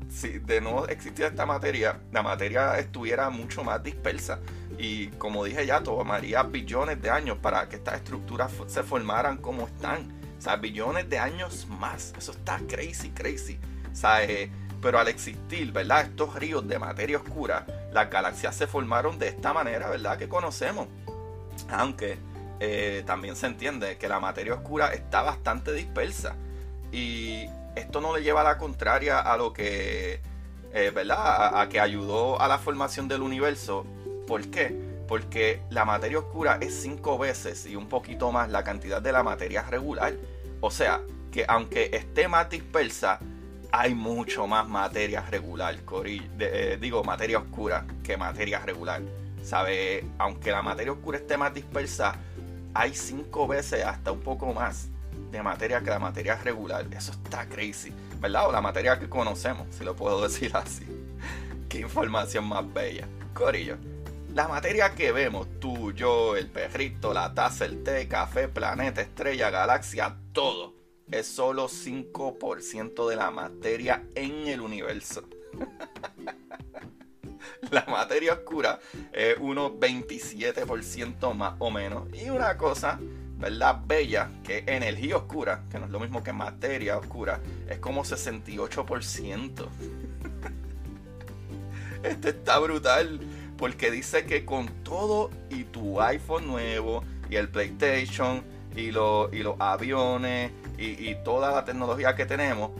si 0.08 0.38
de 0.38 0.62
no 0.62 0.86
existir 0.86 1.26
esta 1.26 1.44
materia, 1.44 2.00
la 2.10 2.22
materia 2.22 2.78
estuviera 2.78 3.28
mucho 3.28 3.62
más 3.62 3.82
dispersa. 3.82 4.40
Y 4.78 5.08
como 5.18 5.44
dije 5.44 5.66
ya, 5.66 5.82
tomaría 5.82 6.42
billones 6.44 7.02
de 7.02 7.10
años 7.10 7.36
para 7.36 7.68
que 7.68 7.76
estas 7.76 7.96
estructuras 7.96 8.50
se 8.66 8.82
formaran 8.82 9.36
como 9.36 9.66
están. 9.66 10.10
O 10.38 10.40
sea, 10.40 10.56
billones 10.56 11.10
de 11.10 11.18
años 11.18 11.66
más. 11.68 12.14
Eso 12.16 12.32
está 12.32 12.62
crazy, 12.66 13.10
crazy. 13.10 13.58
O 13.92 13.94
sea, 13.94 14.26
pero 14.80 14.98
al 14.98 15.08
existir, 15.08 15.72
¿verdad? 15.72 16.02
Estos 16.02 16.34
ríos 16.34 16.66
de 16.66 16.78
materia 16.78 17.18
oscura, 17.18 17.66
las 17.92 18.10
galaxias 18.10 18.54
se 18.54 18.66
formaron 18.66 19.18
de 19.18 19.28
esta 19.28 19.52
manera, 19.52 19.88
¿verdad? 19.90 20.18
Que 20.18 20.28
conocemos. 20.28 20.88
Aunque 21.70 22.18
también 23.06 23.36
se 23.36 23.46
entiende 23.46 23.98
que 23.98 24.08
la 24.08 24.20
materia 24.20 24.54
oscura 24.54 24.92
está 24.92 25.22
bastante 25.22 25.72
dispersa. 25.72 26.34
Y 26.92 27.46
esto 27.76 28.00
no 28.00 28.16
le 28.16 28.22
lleva 28.22 28.40
a 28.40 28.44
la 28.44 28.58
contraria 28.58 29.20
a 29.20 29.36
lo 29.36 29.52
que, 29.52 30.20
eh, 30.72 30.90
¿verdad? 30.94 31.60
A, 31.60 31.68
que 31.68 31.80
ayudó 31.80 32.40
a 32.40 32.48
la 32.48 32.58
formación 32.58 33.08
del 33.08 33.22
universo. 33.22 33.86
¿Por 34.26 34.48
qué? 34.50 34.76
Porque 35.06 35.62
la 35.70 35.84
materia 35.84 36.18
oscura 36.18 36.58
es 36.60 36.74
cinco 36.82 37.18
veces 37.18 37.66
y 37.66 37.76
un 37.76 37.88
poquito 37.88 38.32
más 38.32 38.50
la 38.50 38.64
cantidad 38.64 39.00
de 39.00 39.12
la 39.12 39.22
materia 39.22 39.62
regular. 39.62 40.14
O 40.60 40.70
sea, 40.70 41.00
que 41.30 41.44
aunque 41.48 41.90
esté 41.92 42.28
más 42.28 42.50
dispersa, 42.50 43.20
hay 43.72 43.94
mucho 43.94 44.46
más 44.46 44.68
materia 44.68 45.22
regular, 45.22 45.76
eh, 46.38 46.78
digo, 46.80 47.04
materia 47.04 47.38
oscura 47.38 47.86
que 48.02 48.16
materia 48.16 48.60
regular. 48.60 49.02
¿Sabe? 49.42 50.04
Aunque 50.18 50.50
la 50.50 50.62
materia 50.62 50.92
oscura 50.92 51.18
esté 51.18 51.36
más 51.36 51.54
dispersa, 51.54 52.16
hay 52.74 52.94
cinco 52.94 53.46
veces 53.46 53.84
hasta 53.84 54.12
un 54.12 54.20
poco 54.20 54.52
más 54.52 54.88
de 55.30 55.42
materia 55.42 55.80
que 55.80 55.90
la 55.90 55.98
materia 55.98 56.36
regular. 56.36 56.86
Eso 56.90 57.12
está 57.12 57.46
crazy, 57.46 57.92
¿verdad? 58.20 58.48
O 58.48 58.52
la 58.52 58.60
materia 58.60 58.98
que 58.98 59.08
conocemos, 59.08 59.66
si 59.70 59.84
lo 59.84 59.94
puedo 59.96 60.22
decir 60.28 60.50
así. 60.54 60.86
Qué 61.68 61.80
información 61.80 62.44
más 62.46 62.72
bella. 62.72 63.06
Corillo, 63.34 63.76
la 64.34 64.48
materia 64.48 64.94
que 64.94 65.12
vemos, 65.12 65.46
tú, 65.60 65.92
yo, 65.92 66.36
el 66.36 66.48
perrito, 66.48 67.14
la 67.14 67.32
taza, 67.34 67.64
el 67.64 67.82
té, 67.82 68.08
café, 68.08 68.48
planeta, 68.48 69.00
estrella, 69.00 69.50
galaxia, 69.50 70.16
todo, 70.32 70.74
es 71.10 71.26
solo 71.26 71.68
5% 71.68 73.08
de 73.08 73.16
la 73.16 73.30
materia 73.30 74.04
en 74.14 74.48
el 74.48 74.60
universo. 74.60 75.24
la 77.70 77.84
materia 77.86 78.34
oscura 78.34 78.78
es 79.12 79.36
unos 79.38 79.72
27% 79.72 81.34
más 81.34 81.54
o 81.58 81.70
menos. 81.70 82.04
Y 82.12 82.30
una 82.30 82.56
cosa 82.56 82.98
¿verdad? 83.38 83.80
Bella, 83.86 84.30
que 84.42 84.64
energía 84.66 85.16
oscura, 85.16 85.64
que 85.70 85.78
no 85.78 85.86
es 85.86 85.92
lo 85.92 86.00
mismo 86.00 86.22
que 86.22 86.32
materia 86.32 86.98
oscura, 86.98 87.40
es 87.68 87.78
como 87.78 88.04
68%. 88.04 89.52
este 92.02 92.28
está 92.30 92.58
brutal, 92.58 93.20
porque 93.56 93.90
dice 93.90 94.26
que 94.26 94.44
con 94.44 94.66
todo 94.82 95.30
y 95.50 95.64
tu 95.64 96.00
iPhone 96.00 96.48
nuevo, 96.48 97.04
y 97.30 97.36
el 97.36 97.48
PlayStation, 97.48 98.42
y, 98.74 98.90
lo, 98.90 99.30
y 99.32 99.44
los 99.44 99.54
aviones, 99.60 100.50
y, 100.78 101.14
toda 101.24 101.50
la 101.50 101.64
tecnología 101.64 102.14
que 102.14 102.24
tenemos, 102.24 102.70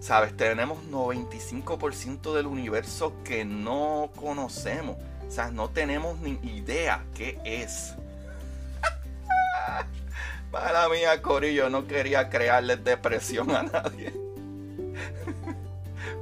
¿sabes? 0.00 0.36
Tenemos 0.36 0.78
95% 0.90 2.34
del 2.34 2.46
universo 2.46 3.14
que 3.24 3.44
no 3.44 4.10
conocemos. 4.16 4.96
O 5.26 5.30
sea, 5.30 5.50
no 5.50 5.70
tenemos 5.70 6.18
ni 6.20 6.38
idea 6.50 7.04
qué 7.14 7.38
es. 7.44 7.94
Para 10.50 10.88
mía, 10.88 11.20
Corillo, 11.22 11.70
no 11.70 11.86
quería 11.86 12.28
crearles 12.28 12.84
depresión 12.84 13.50
a 13.50 13.62
nadie. 13.62 14.12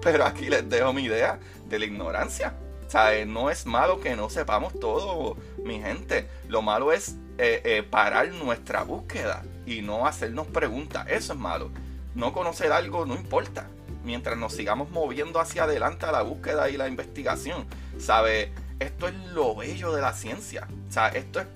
Pero 0.03 0.25
aquí 0.25 0.49
les 0.49 0.69
dejo 0.69 0.93
mi 0.93 1.05
idea 1.05 1.39
de 1.69 1.79
la 1.79 1.85
ignorancia. 1.85 2.55
O 2.87 2.91
sea, 2.91 3.25
no 3.27 3.51
es 3.51 3.67
malo 3.67 4.01
que 4.01 4.15
no 4.15 4.31
sepamos 4.31 4.79
todo, 4.79 5.37
mi 5.65 5.81
gente. 5.81 6.29
Lo 6.49 6.63
malo 6.63 6.93
es 6.93 7.17
eh, 7.39 7.61
eh, 7.65 7.83
parar 7.83 8.29
nuestra 8.29 8.85
búsqueda 8.85 9.43
y 9.67 9.83
no 9.83 10.07
hacernos 10.07 10.47
preguntas. 10.47 11.07
Eso 11.09 11.33
es 11.33 11.39
malo. 11.39 11.71
No 12.15 12.33
conocer 12.33 12.73
algo 12.73 13.05
no 13.05 13.15
importa. 13.15 13.69
Mientras 14.05 14.39
nos 14.39 14.55
sigamos 14.55 14.91
moviendo 14.91 15.41
hacia 15.41 15.65
adelante 15.65 16.07
a 16.07 16.13
la 16.13 16.23
búsqueda 16.23 16.71
y 16.71 16.77
la 16.77 16.89
investigación. 16.89 17.67
¿Sabe? 17.99 18.53
Esto 18.79 19.09
es 19.09 19.15
lo 19.33 19.57
bello 19.57 19.93
de 19.93 20.01
la 20.01 20.13
ciencia. 20.13 20.69
O 20.89 20.93
sea, 20.93 21.09
esto 21.09 21.41
es, 21.41 21.47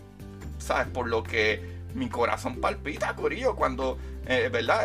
¿sabes? 0.58 0.88
Por 0.88 1.08
lo 1.08 1.22
que 1.22 1.80
mi 1.94 2.08
corazón 2.08 2.60
palpita, 2.60 3.14
Corillo, 3.14 3.56
cuando, 3.56 3.98
eh, 4.26 4.48
¿verdad? 4.52 4.82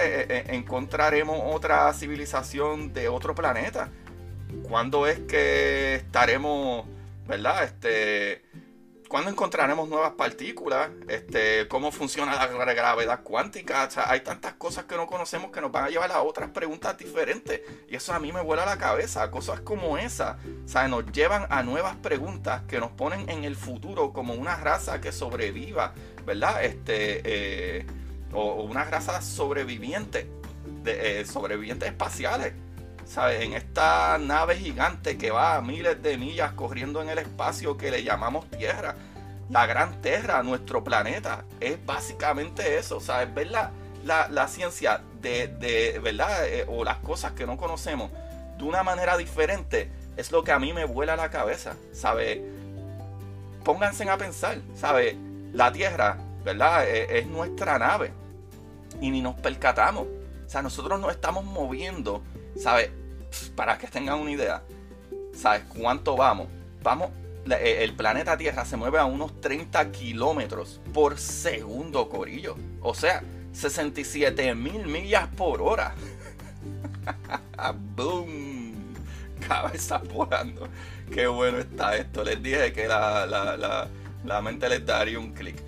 encontraremos 0.53 1.39
otra 1.43 1.91
civilización 1.93 2.93
de 2.93 3.07
otro 3.09 3.35
planeta. 3.35 3.89
¿Cuándo 4.63 5.07
es 5.07 5.19
que 5.19 5.95
estaremos, 5.95 6.85
¿verdad? 7.27 7.63
Este, 7.63 8.43
¿Cuándo 9.07 9.29
encontraremos 9.29 9.87
nuevas 9.87 10.13
partículas? 10.13 10.89
Este, 11.07 11.67
¿Cómo 11.67 11.91
funciona 11.91 12.35
la 12.35 12.73
gravedad 12.73 13.21
cuántica? 13.23 13.87
hay 14.07 14.21
tantas 14.21 14.53
cosas 14.53 14.85
que 14.85 14.95
no 14.95 15.05
conocemos 15.05 15.51
que 15.51 15.61
nos 15.61 15.71
van 15.71 15.85
a 15.85 15.89
llevar 15.89 16.11
a 16.11 16.23
otras 16.23 16.49
preguntas 16.49 16.97
diferentes. 16.97 17.61
Y 17.87 17.95
eso 17.95 18.13
a 18.13 18.19
mí 18.19 18.31
me 18.31 18.41
vuela 18.41 18.65
la 18.65 18.77
cabeza. 18.77 19.29
Cosas 19.29 19.59
como 19.61 19.97
esa, 19.97 20.37
o 20.75 20.87
nos 20.87 21.11
llevan 21.11 21.45
a 21.49 21.61
nuevas 21.61 21.95
preguntas 21.97 22.63
que 22.67 22.79
nos 22.79 22.91
ponen 22.91 23.29
en 23.29 23.43
el 23.43 23.55
futuro 23.55 24.11
como 24.11 24.33
una 24.33 24.55
raza 24.57 24.99
que 24.99 25.11
sobreviva, 25.11 25.93
¿verdad? 26.25 26.63
Este, 26.63 27.21
eh, 27.23 27.85
o, 28.33 28.63
una 28.63 28.85
raza 28.85 29.21
sobreviviente, 29.21 30.27
de, 30.83 31.21
eh, 31.21 31.25
sobrevivientes 31.25 31.89
espaciales. 31.89 32.53
¿Sabes? 33.05 33.43
En 33.43 33.53
esta 33.53 34.17
nave 34.17 34.57
gigante 34.57 35.17
que 35.17 35.31
va 35.31 35.55
a 35.55 35.61
miles 35.61 36.01
de 36.01 36.17
millas 36.17 36.53
corriendo 36.53 37.01
en 37.01 37.09
el 37.09 37.19
espacio 37.19 37.77
que 37.77 37.91
le 37.91 38.03
llamamos 38.03 38.49
Tierra. 38.49 38.95
La 39.49 39.65
gran 39.65 40.01
Tierra, 40.01 40.41
nuestro 40.43 40.83
planeta. 40.83 41.45
Es 41.59 41.83
básicamente 41.85 42.77
eso, 42.77 42.99
¿sabes? 42.99 43.33
Ver 43.33 43.47
la, 43.47 43.71
la, 44.03 44.47
ciencia 44.47 45.01
de, 45.21 45.47
de 45.47 45.99
¿verdad? 45.99 46.47
Eh, 46.47 46.65
o 46.67 46.83
las 46.83 46.97
cosas 46.97 47.33
que 47.33 47.45
no 47.45 47.57
conocemos 47.57 48.11
de 48.57 48.63
una 48.63 48.83
manera 48.83 49.17
diferente 49.17 49.91
es 50.17 50.31
lo 50.31 50.43
que 50.43 50.51
a 50.51 50.59
mí 50.59 50.73
me 50.73 50.85
vuela 50.85 51.15
la 51.15 51.29
cabeza, 51.29 51.75
¿sabes? 51.93 52.39
Pónganse 53.63 54.09
a 54.09 54.17
pensar, 54.17 54.57
¿sabes? 54.75 55.15
La 55.53 55.71
Tierra, 55.71 56.17
¿verdad? 56.43 56.87
Es, 56.87 57.09
es 57.11 57.27
nuestra 57.27 57.77
nave 57.77 58.11
y 58.99 59.11
ni 59.11 59.21
nos 59.21 59.35
percatamos. 59.35 60.07
O 60.45 60.49
sea, 60.49 60.61
nosotros 60.61 60.99
nos 60.99 61.11
estamos 61.11 61.43
moviendo 61.43 62.21
¿sabes? 62.55 62.91
Para 63.55 63.77
que 63.77 63.87
tengan 63.87 64.19
una 64.19 64.31
idea, 64.31 64.63
¿sabes 65.33 65.63
cuánto 65.63 66.15
vamos? 66.15 66.47
Vamos, 66.81 67.09
eh, 67.49 67.79
el 67.81 67.93
planeta 67.93 68.37
Tierra 68.37 68.65
se 68.65 68.77
mueve 68.77 68.99
a 68.99 69.05
unos 69.05 69.39
30 69.41 69.91
kilómetros 69.91 70.81
por 70.93 71.17
segundo, 71.17 72.09
Corillo. 72.09 72.55
O 72.81 72.93
sea, 72.93 73.23
67 73.51 74.55
mil 74.55 74.87
millas 74.87 75.27
por 75.35 75.61
hora. 75.61 75.95
¡Boom! 77.95 78.95
Cabeza 79.47 79.97
volando. 79.97 80.67
Qué 81.11 81.27
bueno 81.27 81.59
está 81.59 81.95
esto. 81.97 82.23
Les 82.23 82.41
dije 82.41 82.73
que 82.73 82.87
la, 82.87 83.25
la, 83.25 83.89
la 84.23 84.41
mente 84.41 84.67
les 84.69 84.85
daría 84.85 85.19
un 85.19 85.33
clic 85.33 85.61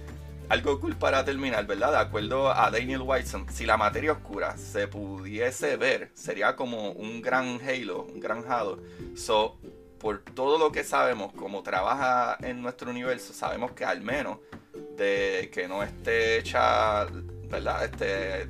algo 0.50 0.80
cool 0.80 0.96
para 0.96 1.26
terminar, 1.26 1.66
¿verdad? 1.66 1.92
De 1.92 1.98
acuerdo 1.98 2.52
a 2.52 2.72
Daniel 2.72 3.02
Whiteson, 3.02 3.48
si 3.52 3.66
la 3.66 3.78
materia 3.78 4.14
oscura 4.14 4.58
se 4.58 4.88
pudiese 4.88 5.76
ver, 5.78 6.12
sería 6.14 6.56
como 6.56 6.92
un 6.92 7.22
gran 7.22 7.60
halo, 7.62 8.04
un 8.04 8.20
gran 8.20 8.44
halo. 8.50 8.80
So, 9.16 9.58
por 10.00 10.24
todo 10.24 10.58
lo 10.58 10.72
que 10.72 10.84
sabemos, 10.84 11.34
como 11.34 11.64
trabaja 11.64 12.38
en 12.42 12.62
nuestro 12.62 12.92
universo, 12.92 13.34
sabemos 13.34 13.72
que 13.72 13.84
al 13.84 14.02
menos 14.02 14.38
de 14.96 15.50
que 15.54 15.68
no 15.68 15.84
esté 15.84 16.38
hecha, 16.38 17.06
¿verdad? 17.50 17.86
Este, 17.86 18.50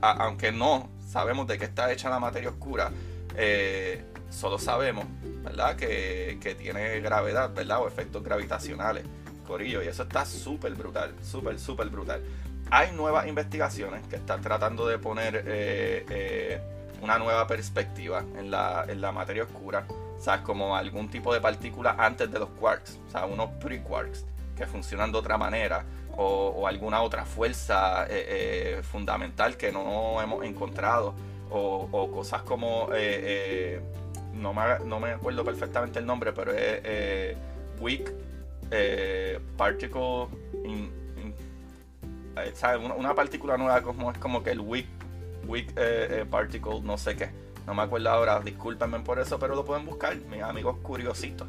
aunque 0.00 0.50
no 0.50 0.90
sabemos 1.06 1.46
de 1.46 1.58
qué 1.58 1.66
está 1.66 1.92
hecha 1.92 2.10
la 2.10 2.18
materia 2.18 2.48
oscura, 2.48 2.90
eh, 3.36 4.04
solo 4.30 4.58
sabemos, 4.58 5.04
¿verdad? 5.42 5.76
Que, 5.76 6.38
que 6.40 6.54
tiene 6.54 7.00
gravedad, 7.00 7.52
¿verdad? 7.54 7.80
O 7.80 7.88
efectos 7.88 8.22
gravitacionales. 8.24 9.04
Corillo, 9.44 9.82
y 9.82 9.86
eso 9.86 10.02
está 10.02 10.24
súper 10.24 10.74
brutal, 10.74 11.14
súper, 11.22 11.58
súper 11.58 11.88
brutal. 11.88 12.22
Hay 12.70 12.92
nuevas 12.92 13.26
investigaciones 13.26 14.06
que 14.08 14.16
están 14.16 14.40
tratando 14.40 14.86
de 14.86 14.98
poner 14.98 15.36
eh, 15.46 16.06
eh, 16.08 16.60
una 17.02 17.18
nueva 17.18 17.46
perspectiva 17.46 18.24
en 18.38 18.50
la, 18.50 18.84
en 18.88 19.00
la 19.00 19.12
materia 19.12 19.44
oscura, 19.44 19.86
o 19.88 20.44
como 20.44 20.74
algún 20.74 21.08
tipo 21.08 21.32
de 21.34 21.40
partícula 21.40 21.94
antes 21.98 22.30
de 22.30 22.38
los 22.38 22.48
quarks, 22.50 22.98
o 23.08 23.10
sea, 23.10 23.26
unos 23.26 23.50
pre-quarks 23.60 24.24
que 24.56 24.66
funcionan 24.66 25.12
de 25.12 25.18
otra 25.18 25.36
manera, 25.36 25.84
o, 26.16 26.66
alguna 26.66 27.02
otra 27.02 27.24
fuerza 27.24 28.06
eh, 28.08 28.80
fundamental 28.82 29.56
que 29.56 29.72
no 29.72 30.22
hemos 30.22 30.44
encontrado, 30.44 31.14
o, 31.50 32.10
cosas 32.12 32.42
como, 32.42 32.88
no, 34.32 34.54
me, 34.54 34.62
no 34.86 35.00
me 35.00 35.10
acuerdo 35.10 35.44
perfectamente 35.44 35.98
el 35.98 36.06
nombre, 36.06 36.32
pero 36.32 36.52
es 36.52 37.36
weak 37.80 38.12
eh, 38.70 39.40
particle 39.56 40.28
eh, 42.36 42.78
Una, 42.96 43.14
partícula 43.14 43.56
nueva 43.56 43.82
como 43.82 44.10
es 44.10 44.18
como 44.18 44.42
que 44.42 44.50
el 44.50 44.60
weak, 44.60 44.86
weak 45.46 45.70
eh, 45.76 46.20
eh, 46.20 46.26
particle 46.28 46.80
no 46.82 46.98
sé 46.98 47.16
qué. 47.16 47.30
No 47.66 47.74
me 47.74 47.82
acuerdo 47.82 48.10
ahora 48.10 48.40
discúlpenme 48.40 49.00
por 49.00 49.18
eso 49.18 49.38
pero 49.38 49.54
lo 49.54 49.64
pueden 49.64 49.86
buscar 49.86 50.16
mis 50.16 50.42
amigos 50.42 50.78
curiositos. 50.82 51.46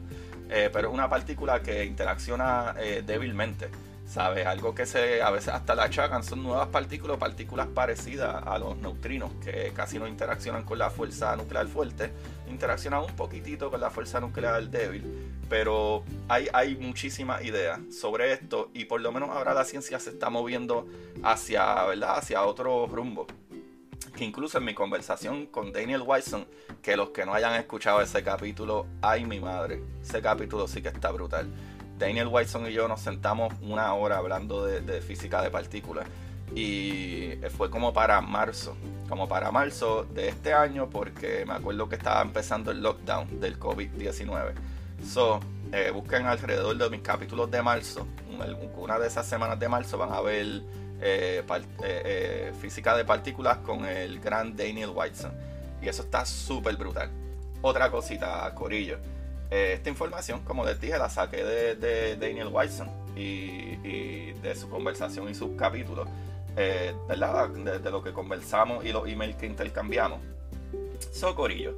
Pero 0.48 0.90
es 0.90 0.94
una 0.94 1.10
partícula 1.10 1.62
que 1.64 1.84
interacciona 1.86 2.76
débilmente 3.04 3.70
¿sabes? 4.08 4.46
Algo 4.46 4.76
que 4.76 4.86
se 4.86 5.22
a 5.22 5.32
veces 5.32 5.50
hasta 5.50 5.76
la 5.76 5.84
achacan 5.84 6.24
son 6.24 6.44
nuevas 6.44 6.68
partículas, 6.68 7.18
partículas 7.18 7.68
parecidas 7.68 8.44
a 8.46 8.58
los 8.60 8.78
neutrinos, 8.78 9.32
que 9.44 9.72
casi 9.76 10.00
no 10.00 10.08
interaccionan 10.08 10.64
con 10.64 10.78
la 10.78 10.90
fuerza 10.90 11.36
nuclear 11.36 11.68
fuerte, 11.68 12.12
interaccionan 12.50 13.02
un 13.04 13.16
poquitito 13.16 13.72
con 13.72 13.82
la 13.82 13.90
fuerza 13.90 14.20
nuclear 14.20 14.70
débil, 14.70 15.35
pero 15.50 16.04
hay, 16.28 16.48
hay 16.54 16.76
muchísimas 16.76 17.44
ideas 17.44 17.80
sobre 17.92 18.34
esto 18.34 18.70
y 18.74 18.86
por 18.86 19.02
lo 19.02 19.12
menos 19.12 19.30
ahora 19.30 19.54
la 19.54 19.66
ciencia 19.66 20.00
se 20.00 20.12
está 20.12 20.30
moviendo 20.30 20.88
hacia, 21.24 21.84
¿verdad? 21.86 22.18
hacia 22.18 22.44
otro 22.44 22.88
rumbo. 22.88 23.28
Que 24.16 24.24
incluso 24.24 24.60
en 24.60 24.66
mi 24.66 24.74
conversación 24.74 25.46
con 25.48 25.74
Daniel 25.74 26.04
Wyson, 26.06 26.48
que 26.82 26.96
los 26.96 27.10
que 27.10 27.26
no 27.26 27.34
hayan 27.34 27.56
escuchado 27.56 28.02
ese 28.02 28.24
capítulo, 28.24 28.86
ay 29.02 29.26
mi 29.26 29.40
madre, 29.40 29.82
ese 30.02 30.22
capítulo 30.22 30.68
sí 30.68 30.82
que 30.82 30.88
está 30.88 31.12
brutal 31.12 31.50
Daniel 31.98 32.28
Whiteson 32.28 32.68
y 32.68 32.74
yo 32.74 32.88
nos 32.88 33.02
sentamos 33.02 33.54
una 33.62 33.94
hora 33.94 34.18
hablando 34.18 34.66
de, 34.66 35.02
física 35.02 35.42
de 35.42 35.50
partículas 35.50 36.08
y 36.54 37.34
fue 37.58 37.70
como 37.70 37.94
para 37.94 38.22
marzo, 38.22 38.76
como 39.10 39.28
para 39.28 39.52
marzo 39.52 40.06
de 40.14 40.28
este 40.28 40.54
año 40.54 40.90
porque 40.90 41.46
me 41.46 41.54
acuerdo 41.54 41.90
que 41.90 41.96
estaba 41.96 42.22
empezando 42.22 42.72
el 42.72 42.82
lockdown 42.82 43.40
del 43.40 43.60
COVID-19. 43.60 44.54
So, 45.04 45.40
eh, 45.72 45.92
busquen 45.92 46.26
alrededor 46.26 46.78
de 46.78 46.90
mis 46.90 47.02
capítulos 47.02 47.50
de 47.50 47.62
marzo, 47.62 48.08
una 48.78 49.00
de 49.00 49.08
esas 49.08 49.26
semanas 49.26 49.60
de 49.60 49.70
marzo 49.70 49.98
van 49.98 50.12
a 50.12 50.22
ver 50.22 50.62
eh, 51.02 51.44
eh, 51.84 52.54
física 52.60 52.96
de 52.96 53.06
partículas 53.06 53.58
con 53.58 53.86
el 53.86 54.20
gran 54.20 54.56
Daniel 54.56 54.92
Whiteson 54.94 55.32
y 55.82 55.88
eso 55.88 56.04
está 56.04 56.26
súper 56.26 56.76
brutal. 56.78 57.10
Otra 57.62 57.90
cosita, 57.90 58.54
Corillo 58.54 59.00
eh, 59.52 59.74
esta 59.74 59.90
información, 59.90 60.42
como 60.42 60.66
les 60.66 60.80
dije, 60.80 60.98
la 60.98 61.10
saqué 61.10 61.44
de, 61.44 62.16
Daniel 62.18 62.50
Whiteson 62.52 62.90
y, 63.16 64.34
de 64.34 64.56
su 64.56 64.70
conversación 64.70 65.30
y 65.30 65.36
sus 65.36 65.56
capítulos, 65.56 66.08
eh, 66.58 66.94
¿verdad? 67.08 67.50
De, 67.50 67.92
lo 67.92 68.04
que 68.04 68.12
conversamos 68.12 68.84
y 68.86 68.92
los 68.92 69.08
emails 69.08 69.36
que 69.36 69.46
intercambiamos. 69.46 70.20
Socorillo. 71.12 71.78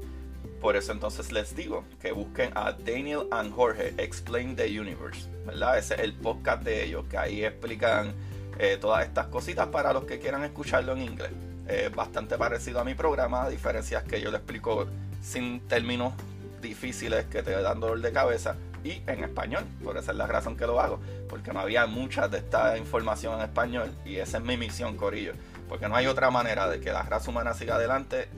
Por 0.61 0.75
eso 0.75 0.91
entonces 0.91 1.31
les 1.31 1.55
digo 1.55 1.83
que 2.01 2.11
busquen 2.11 2.51
a 2.55 2.71
Daniel 2.71 3.27
and 3.31 3.53
Jorge 3.53 3.93
Explain 3.97 4.55
the 4.55 4.79
Universe, 4.79 5.29
¿verdad? 5.45 5.77
Ese 5.77 5.95
es 5.95 5.99
el 6.01 6.13
podcast 6.13 6.63
de 6.63 6.83
ellos, 6.83 7.05
que 7.09 7.17
ahí 7.17 7.45
explican 7.45 8.13
eh, 8.57 8.77
todas 8.81 9.05
estas 9.05 9.27
cositas 9.27 9.67
para 9.67 9.93
los 9.93 10.05
que 10.05 10.19
quieran 10.19 10.43
escucharlo 10.43 10.93
en 10.93 11.03
inglés. 11.03 11.31
Es 11.67 11.93
bastante 11.93 12.37
parecido 12.37 12.79
a 12.79 12.83
mi 12.83 12.95
programa, 12.95 13.43
a 13.43 13.49
diferencias 13.49 14.03
que 14.03 14.19
yo 14.19 14.31
le 14.31 14.37
explico 14.37 14.87
sin 15.21 15.59
términos 15.67 16.13
difíciles 16.61 17.25
que 17.25 17.43
te 17.43 17.51
dan 17.51 17.79
dolor 17.79 18.01
de 18.01 18.11
cabeza 18.11 18.55
y 18.83 19.01
en 19.05 19.23
español. 19.23 19.63
Por 19.83 19.97
esa 19.97 20.11
es 20.11 20.17
la 20.17 20.25
razón 20.25 20.57
que 20.57 20.65
lo 20.65 20.79
hago, 20.81 20.99
porque 21.29 21.53
no 21.53 21.59
había 21.59 21.85
mucha 21.85 22.27
de 22.27 22.39
esta 22.39 22.77
información 22.77 23.35
en 23.35 23.41
español 23.41 23.91
y 24.05 24.15
esa 24.15 24.37
es 24.37 24.43
mi 24.43 24.57
misión, 24.57 24.97
Corillo. 24.97 25.33
Porque 25.69 25.87
no 25.87 25.95
hay 25.95 26.07
otra 26.07 26.31
manera 26.31 26.67
de 26.67 26.79
que 26.79 26.91
la 26.91 27.03
raza 27.03 27.29
humana 27.29 27.53
siga 27.53 27.75
adelante, 27.75 28.29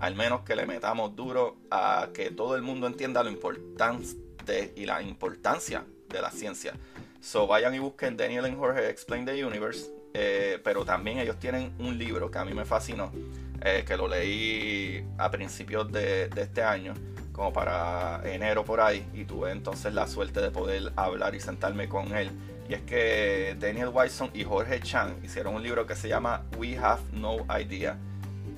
al 0.00 0.14
menos 0.14 0.42
que 0.42 0.56
le 0.56 0.66
metamos 0.66 1.14
duro 1.14 1.56
a 1.70 2.08
que 2.14 2.30
todo 2.30 2.56
el 2.56 2.62
mundo 2.62 2.86
entienda 2.86 3.22
lo 3.22 3.30
importante 3.30 4.72
y 4.76 4.86
la 4.86 5.02
importancia 5.02 5.84
de 6.08 6.22
la 6.22 6.30
ciencia. 6.30 6.74
So 7.20 7.46
vayan 7.46 7.74
y 7.74 7.78
busquen 7.78 8.16
Daniel 8.16 8.44
and 8.44 8.58
Jorge 8.58 8.88
Explain 8.88 9.24
the 9.24 9.44
Universe. 9.44 9.90
Eh, 10.14 10.58
pero 10.64 10.84
también 10.84 11.18
ellos 11.18 11.38
tienen 11.38 11.72
un 11.78 11.98
libro 11.98 12.30
que 12.30 12.38
a 12.38 12.44
mí 12.44 12.54
me 12.54 12.64
fascinó 12.64 13.12
eh, 13.60 13.84
que 13.86 13.96
lo 13.96 14.08
leí 14.08 15.04
a 15.18 15.30
principios 15.30 15.90
de, 15.90 16.30
este 16.36 16.62
año, 16.62 16.94
como 17.32 17.52
para 17.52 18.22
enero 18.24 18.64
por 18.64 18.80
ahí, 18.80 19.04
y 19.12 19.24
tuve 19.24 19.50
entonces 19.50 19.92
la 19.92 20.06
suerte 20.06 20.40
de 20.40 20.50
poder 20.50 20.92
hablar 20.96 21.34
y 21.34 21.40
sentarme 21.40 21.88
con 21.88 22.16
él. 22.16 22.30
Y 22.68 22.74
es 22.74 22.82
que 22.82 23.56
Daniel 23.58 23.90
Wyson 23.92 24.30
y 24.32 24.44
Jorge 24.44 24.80
Chan 24.80 25.16
hicieron 25.24 25.54
un 25.54 25.62
libro 25.62 25.86
que 25.86 25.96
se 25.96 26.08
llama 26.08 26.44
We 26.56 26.78
Have 26.78 27.02
No 27.12 27.38
Idea. 27.58 27.98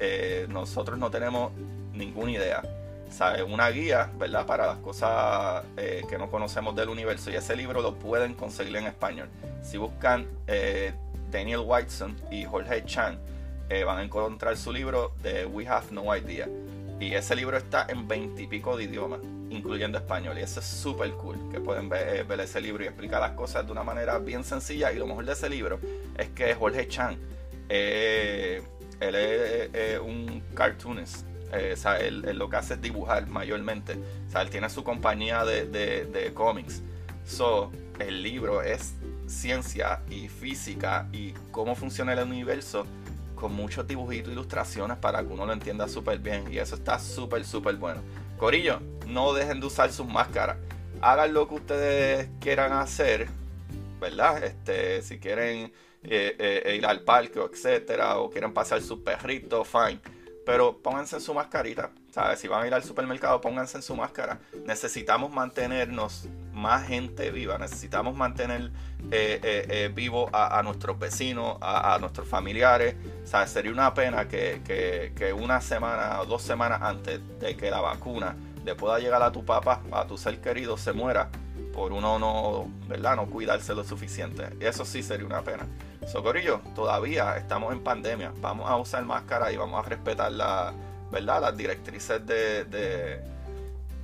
Eh, 0.00 0.46
nosotros 0.48 0.98
no 0.98 1.10
tenemos 1.10 1.52
ninguna 1.92 2.32
idea. 2.32 2.62
¿Sabe? 3.10 3.42
Una 3.42 3.68
guía, 3.70 4.10
¿verdad? 4.18 4.46
Para 4.46 4.66
las 4.66 4.78
cosas 4.78 5.64
eh, 5.76 6.02
que 6.08 6.16
no 6.16 6.30
conocemos 6.30 6.74
del 6.74 6.88
universo. 6.88 7.30
Y 7.30 7.36
ese 7.36 7.54
libro 7.54 7.82
lo 7.82 7.94
pueden 7.94 8.34
conseguir 8.34 8.76
en 8.76 8.86
español. 8.86 9.28
Si 9.62 9.78
buscan 9.78 10.26
Daniel 11.30 11.62
Whiteson 11.64 12.16
y 12.30 12.44
Jorge 12.44 12.84
Chan, 12.84 13.18
eh, 13.68 13.84
van 13.84 13.98
a 13.98 14.02
encontrar 14.02 14.56
su 14.56 14.72
libro 14.72 15.12
de 15.22 15.46
We 15.46 15.66
Have 15.68 15.86
No 15.92 16.14
Idea. 16.16 16.48
Y 16.98 17.14
ese 17.14 17.36
libro 17.36 17.56
está 17.56 17.86
en 17.88 18.08
veintipico 18.08 18.76
de 18.76 18.84
idiomas, 18.84 19.20
incluyendo 19.48 19.96
español. 19.96 20.36
Y 20.38 20.42
eso 20.42 20.60
es 20.60 20.66
súper 20.66 21.12
cool, 21.12 21.38
que 21.50 21.60
pueden 21.60 21.90
eh, 21.94 22.24
ver, 22.24 22.40
ese 22.40 22.60
libro 22.60 22.84
y 22.84 22.88
explicar 22.88 23.20
las 23.20 23.32
cosas 23.32 23.64
de 23.64 23.72
una 23.72 23.82
manera 23.82 24.18
bien 24.18 24.44
sencilla. 24.44 24.92
Y 24.92 24.96
lo 24.96 25.06
mejor 25.06 25.24
de 25.24 25.32
ese 25.32 25.48
libro 25.48 25.78
es 26.18 26.28
que 26.30 26.54
Jorge 26.54 26.88
Chan, 26.88 27.16
eh, 27.68 28.62
él 29.00 29.14
es 29.14 29.98
un 29.98 30.42
cartoonist. 30.54 31.26
o 31.52 31.76
sea, 31.76 31.98
él, 31.98 32.20
lo 32.36 32.48
que 32.48 32.56
hace 32.56 32.74
es 32.74 32.82
dibujar 32.82 33.26
mayormente. 33.26 33.98
O 34.28 34.30
sea, 34.30 34.42
él 34.42 34.50
tiene 34.50 34.70
su 34.70 34.84
compañía 34.84 35.44
de, 35.44 35.66
de, 35.66 36.04
de 36.06 36.32
cómics. 36.34 36.82
So, 37.24 37.70
el 37.98 38.22
libro 38.22 38.62
es 38.62 38.94
ciencia 39.26 40.00
y 40.10 40.28
física 40.28 41.08
y 41.12 41.32
cómo 41.50 41.74
funciona 41.74 42.12
el 42.12 42.20
universo 42.20 42.86
con 43.40 43.54
muchos 43.54 43.86
dibujitos 43.86 44.28
e 44.28 44.32
ilustraciones 44.32 44.98
para 44.98 45.20
que 45.20 45.32
uno 45.32 45.46
lo 45.46 45.52
entienda 45.52 45.88
súper 45.88 46.18
bien. 46.18 46.52
Y 46.52 46.58
eso 46.58 46.74
está 46.74 46.98
súper, 46.98 47.44
súper 47.44 47.76
bueno. 47.76 48.02
Corillo, 48.36 48.80
no 49.06 49.32
dejen 49.32 49.60
de 49.60 49.66
usar 49.66 49.92
sus 49.92 50.06
máscaras. 50.06 50.58
Hagan 51.00 51.32
lo 51.32 51.48
que 51.48 51.54
ustedes 51.54 52.28
quieran 52.40 52.72
hacer, 52.72 53.28
¿verdad? 54.00 54.44
Este, 54.44 55.02
si 55.02 55.18
quieren 55.18 55.72
eh, 56.04 56.62
eh, 56.64 56.76
ir 56.76 56.86
al 56.86 57.00
parque, 57.00 57.40
etcétera, 57.40 58.18
o 58.18 58.30
quieren 58.30 58.52
pasar 58.52 58.80
sus 58.82 59.00
perritos, 59.00 59.68
fine 59.68 60.00
pero 60.50 60.78
pónganse 60.78 61.14
en 61.16 61.22
su 61.22 61.34
mascarita. 61.34 61.90
¿sabes? 62.10 62.40
Si 62.40 62.48
van 62.48 62.64
a 62.64 62.66
ir 62.66 62.74
al 62.74 62.82
supermercado, 62.82 63.40
pónganse 63.40 63.76
en 63.76 63.82
su 63.82 63.94
máscara. 63.94 64.40
Necesitamos 64.66 65.30
mantenernos 65.30 66.26
más 66.52 66.88
gente 66.88 67.30
viva. 67.30 67.56
Necesitamos 67.58 68.16
mantener 68.16 68.72
eh, 69.12 69.40
eh, 69.42 69.90
vivo 69.94 70.28
a, 70.32 70.60
nuestros 70.64 70.98
vecinos, 70.98 71.56
a, 71.60 71.96
nuestros 72.00 72.26
familiares. 72.26 72.96
¿sabes? 73.24 73.50
Sería 73.50 73.70
una 73.70 73.94
pena 73.94 74.26
que, 74.26 75.34
una 75.38 75.60
semana 75.60 76.20
o 76.20 76.26
dos 76.26 76.42
semanas 76.42 76.82
antes 76.82 77.20
de 77.38 77.56
que 77.56 77.70
la 77.70 77.80
vacuna 77.80 78.34
le 78.64 78.74
pueda 78.74 78.98
llegar 78.98 79.22
a 79.22 79.30
tu 79.30 79.44
papá, 79.44 79.82
a 79.92 80.04
tu 80.06 80.18
ser 80.18 80.40
querido, 80.40 80.76
se 80.76 80.92
muera 80.92 81.30
por 81.72 81.92
uno 81.92 82.18
no, 82.18 82.68
¿verdad? 82.88 83.14
no 83.14 83.26
cuidarse 83.26 83.72
lo 83.74 83.84
suficiente. 83.84 84.48
Eso 84.58 84.84
sí 84.84 85.02
sería 85.02 85.26
una 85.26 85.42
pena. 85.42 85.68
Socorrillo, 86.06 86.60
todavía 86.74 87.36
estamos 87.36 87.72
en 87.72 87.80
pandemia. 87.80 88.32
Vamos 88.40 88.68
a 88.68 88.76
usar 88.76 89.04
máscara 89.04 89.52
y 89.52 89.56
vamos 89.56 89.84
a 89.84 89.88
respetar 89.88 90.32
la, 90.32 90.72
¿verdad? 91.10 91.40
las 91.40 91.56
directrices 91.56 92.24
de, 92.26 92.64
de 92.64 93.20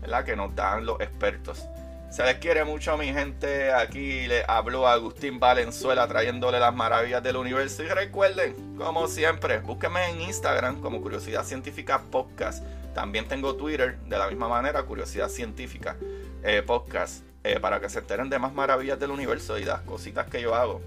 ¿verdad? 0.01 0.25
que 0.25 0.37
nos 0.37 0.55
dan 0.55 0.87
los 0.87 1.01
expertos. 1.01 1.65
Se 2.11 2.25
les 2.25 2.37
quiere 2.37 2.65
mucho 2.65 2.97
mi 2.97 3.13
gente. 3.13 3.73
Aquí 3.73 4.27
le 4.27 4.45
habló 4.47 4.87
Agustín 4.87 5.41
Valenzuela 5.41 6.07
trayéndole 6.07 6.61
las 6.61 6.75
maravillas 6.75 7.23
del 7.23 7.37
universo. 7.37 7.83
Y 7.83 7.89
recuerden, 7.89 8.77
como 8.77 9.09
siempre, 9.09 9.59
búsquenme 9.59 10.11
en 10.11 10.21
Instagram 10.23 10.81
como 10.81 11.03
Curiosidad 11.03 11.45
Científica 11.45 12.03
Podcast. 12.11 12.65
También 12.95 13.27
tengo 13.29 13.57
Twitter 13.57 13.99
de 13.99 14.17
la 14.17 14.29
misma 14.29 14.49
manera, 14.49 14.83
Curiosidad 14.85 15.29
Científica 15.29 15.97
eh, 16.43 16.63
Podcast. 16.63 17.25
Eh, 17.43 17.61
para 17.61 17.79
que 17.81 17.89
se 17.89 18.01
enteren 18.01 18.29
de 18.29 18.41
más 18.41 18.53
maravillas 18.53 18.99
del 18.99 19.13
universo 19.13 19.57
y 19.57 19.65
las 19.65 19.81
cositas 19.83 20.27
que 20.27 20.41
yo 20.43 20.55
hago. 20.55 20.81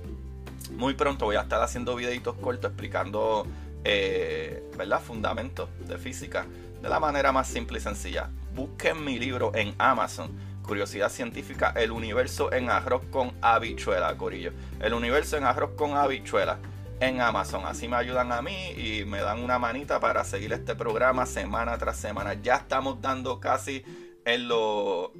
Muy 0.72 0.94
pronto 0.94 1.26
voy 1.26 1.36
a 1.36 1.42
estar 1.42 1.62
haciendo 1.62 1.96
videitos 1.96 2.36
cortos 2.36 2.72
explicando 2.72 3.46
eh, 3.84 4.64
¿verdad? 4.78 5.02
fundamentos 5.02 5.70
de 5.88 5.98
física 5.98 6.46
de 6.82 6.90
la 6.90 7.00
manera 7.00 7.32
más 7.32 7.48
simple 7.48 7.80
y 7.80 7.82
sencilla. 7.82 8.30
Busquen 8.54 9.04
mi 9.04 9.20
libro 9.20 9.52
en 9.56 9.76
Amazon. 9.78 10.32
Curiosidad 10.64 11.10
científica, 11.10 11.74
el 11.76 11.92
universo 11.92 12.54
en 12.54 12.70
arroz 12.70 13.02
con 13.10 13.34
habichuela, 13.42 14.16
Corillo. 14.16 14.52
El 14.80 14.94
universo 14.94 15.38
en 15.38 15.46
arroz 15.46 15.72
con 15.76 15.96
habichuela 15.96 16.60
en 17.00 17.22
Amazon. 17.22 17.66
Así 17.66 17.88
me 17.88 17.96
ayudan 17.96 18.32
a 18.32 18.42
mí 18.42 18.72
y 18.78 19.04
me 19.06 19.20
dan 19.20 19.42
una 19.42 19.58
manita 19.58 20.00
para 20.00 20.24
seguir 20.24 20.54
este 20.54 20.76
programa 20.76 21.26
semana 21.26 21.78
tras 21.78 21.98
semana. 21.98 22.36
Ya 22.36 22.58
estamos 22.58 23.02
dando 23.02 23.40
casi 23.40 23.84
en 24.26 24.48
lo 24.48 25.12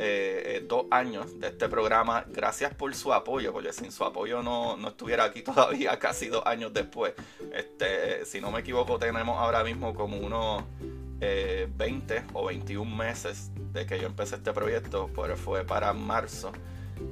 eh, 0.00 0.42
eh, 0.58 0.64
dos 0.66 0.86
años 0.90 1.40
de 1.40 1.48
este 1.48 1.68
programa. 1.68 2.24
Gracias 2.28 2.72
por 2.72 2.94
su 2.94 3.12
apoyo, 3.12 3.52
porque 3.52 3.72
sin 3.72 3.90
su 3.90 4.04
apoyo 4.04 4.42
no, 4.42 4.76
estuviera 4.86 5.24
aquí 5.24 5.42
todavía 5.44 5.98
casi 5.98 6.28
dos 6.28 6.46
años 6.46 6.72
después. 6.72 7.14
Este, 7.52 8.24
si 8.24 8.40
no 8.40 8.52
me 8.52 8.60
equivoco, 8.60 8.98
tenemos 8.98 9.36
ahora 9.38 9.64
mismo 9.64 9.94
como 9.94 10.16
unos 10.18 10.62
20 11.20 12.16
eh, 12.16 12.22
o 12.32 12.46
21 12.46 12.96
meses 12.96 13.50
de 13.72 13.86
que 13.86 13.98
yo 13.98 14.06
empecé 14.06 14.36
este 14.36 14.52
proyecto, 14.52 15.10
pero 15.16 15.36
fue 15.36 15.64
para 15.64 15.92
marzo 15.92 16.52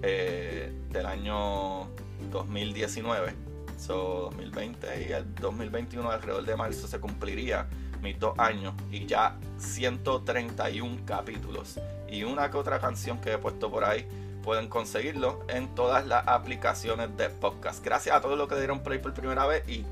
del 0.01 1.07
año 1.07 1.89
2019. 2.31 3.35
So, 3.79 4.31
2020 4.31 5.09
y 5.09 5.13
el 5.13 5.35
2021 5.35 6.11
alrededor 6.11 6.45
de 6.47 6.57
marzo 6.57 6.87
se 6.87 6.99
cumpliría 6.99 7.69
mis 8.07 8.21
dos 8.21 8.39
años 8.39 8.73
y 8.93 9.05
ya 9.05 9.37
131 9.59 11.01
capítulos 11.05 11.81
y 12.09 12.23
una 12.23 12.49
que 12.53 12.57
otra 12.57 12.79
canción 12.79 13.21
que 13.21 13.33
he 13.33 13.39
puesto 13.39 13.69
por 13.69 13.85
ahí 13.85 14.07
pueden 14.45 14.69
conseguirlo 14.69 15.41
en 15.49 15.75
todas 15.75 16.07
las 16.07 16.29
aplicaciones 16.29 17.17
de 17.17 17.31
podcast. 17.31 17.85
Gracias 17.85 18.15
a 18.15 18.21
todos 18.21 18.39
los 18.39 18.49
que 18.49 18.55
dieron 18.55 18.81
play 18.81 19.01
por 19.01 19.13
primera 19.13 19.45
vez 19.47 19.69
y 19.69 19.85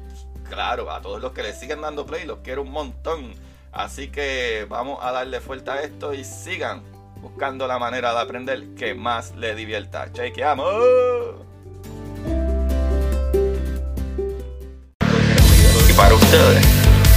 claro, 0.49 0.93
a 0.93 1.01
todos 1.01 1.21
los 1.21 1.33
que 1.33 1.43
le 1.43 1.53
siguen 1.53 1.81
dando 1.81 2.07
play, 2.07 2.25
los 2.25 2.39
quiero 2.39 2.63
un 2.63 2.71
montón. 2.71 3.35
Así 3.73 4.09
que 4.09 4.65
vamos 4.69 5.01
a 5.03 5.11
darle 5.11 5.41
fuerte 5.41 5.73
a 5.73 5.83
esto 5.83 6.15
y 6.15 6.23
sigan 6.23 6.85
buscando 7.21 7.67
la 7.67 7.81
manera 7.81 8.13
de 8.13 8.21
aprender 8.21 8.75
que 8.77 8.95
más 8.95 9.35
le 9.35 9.57
divierta. 9.57 10.13
¡Chequeamos! 10.13 10.73
Y 15.91 15.93
para 15.97 16.15
ustedes, 16.15 16.84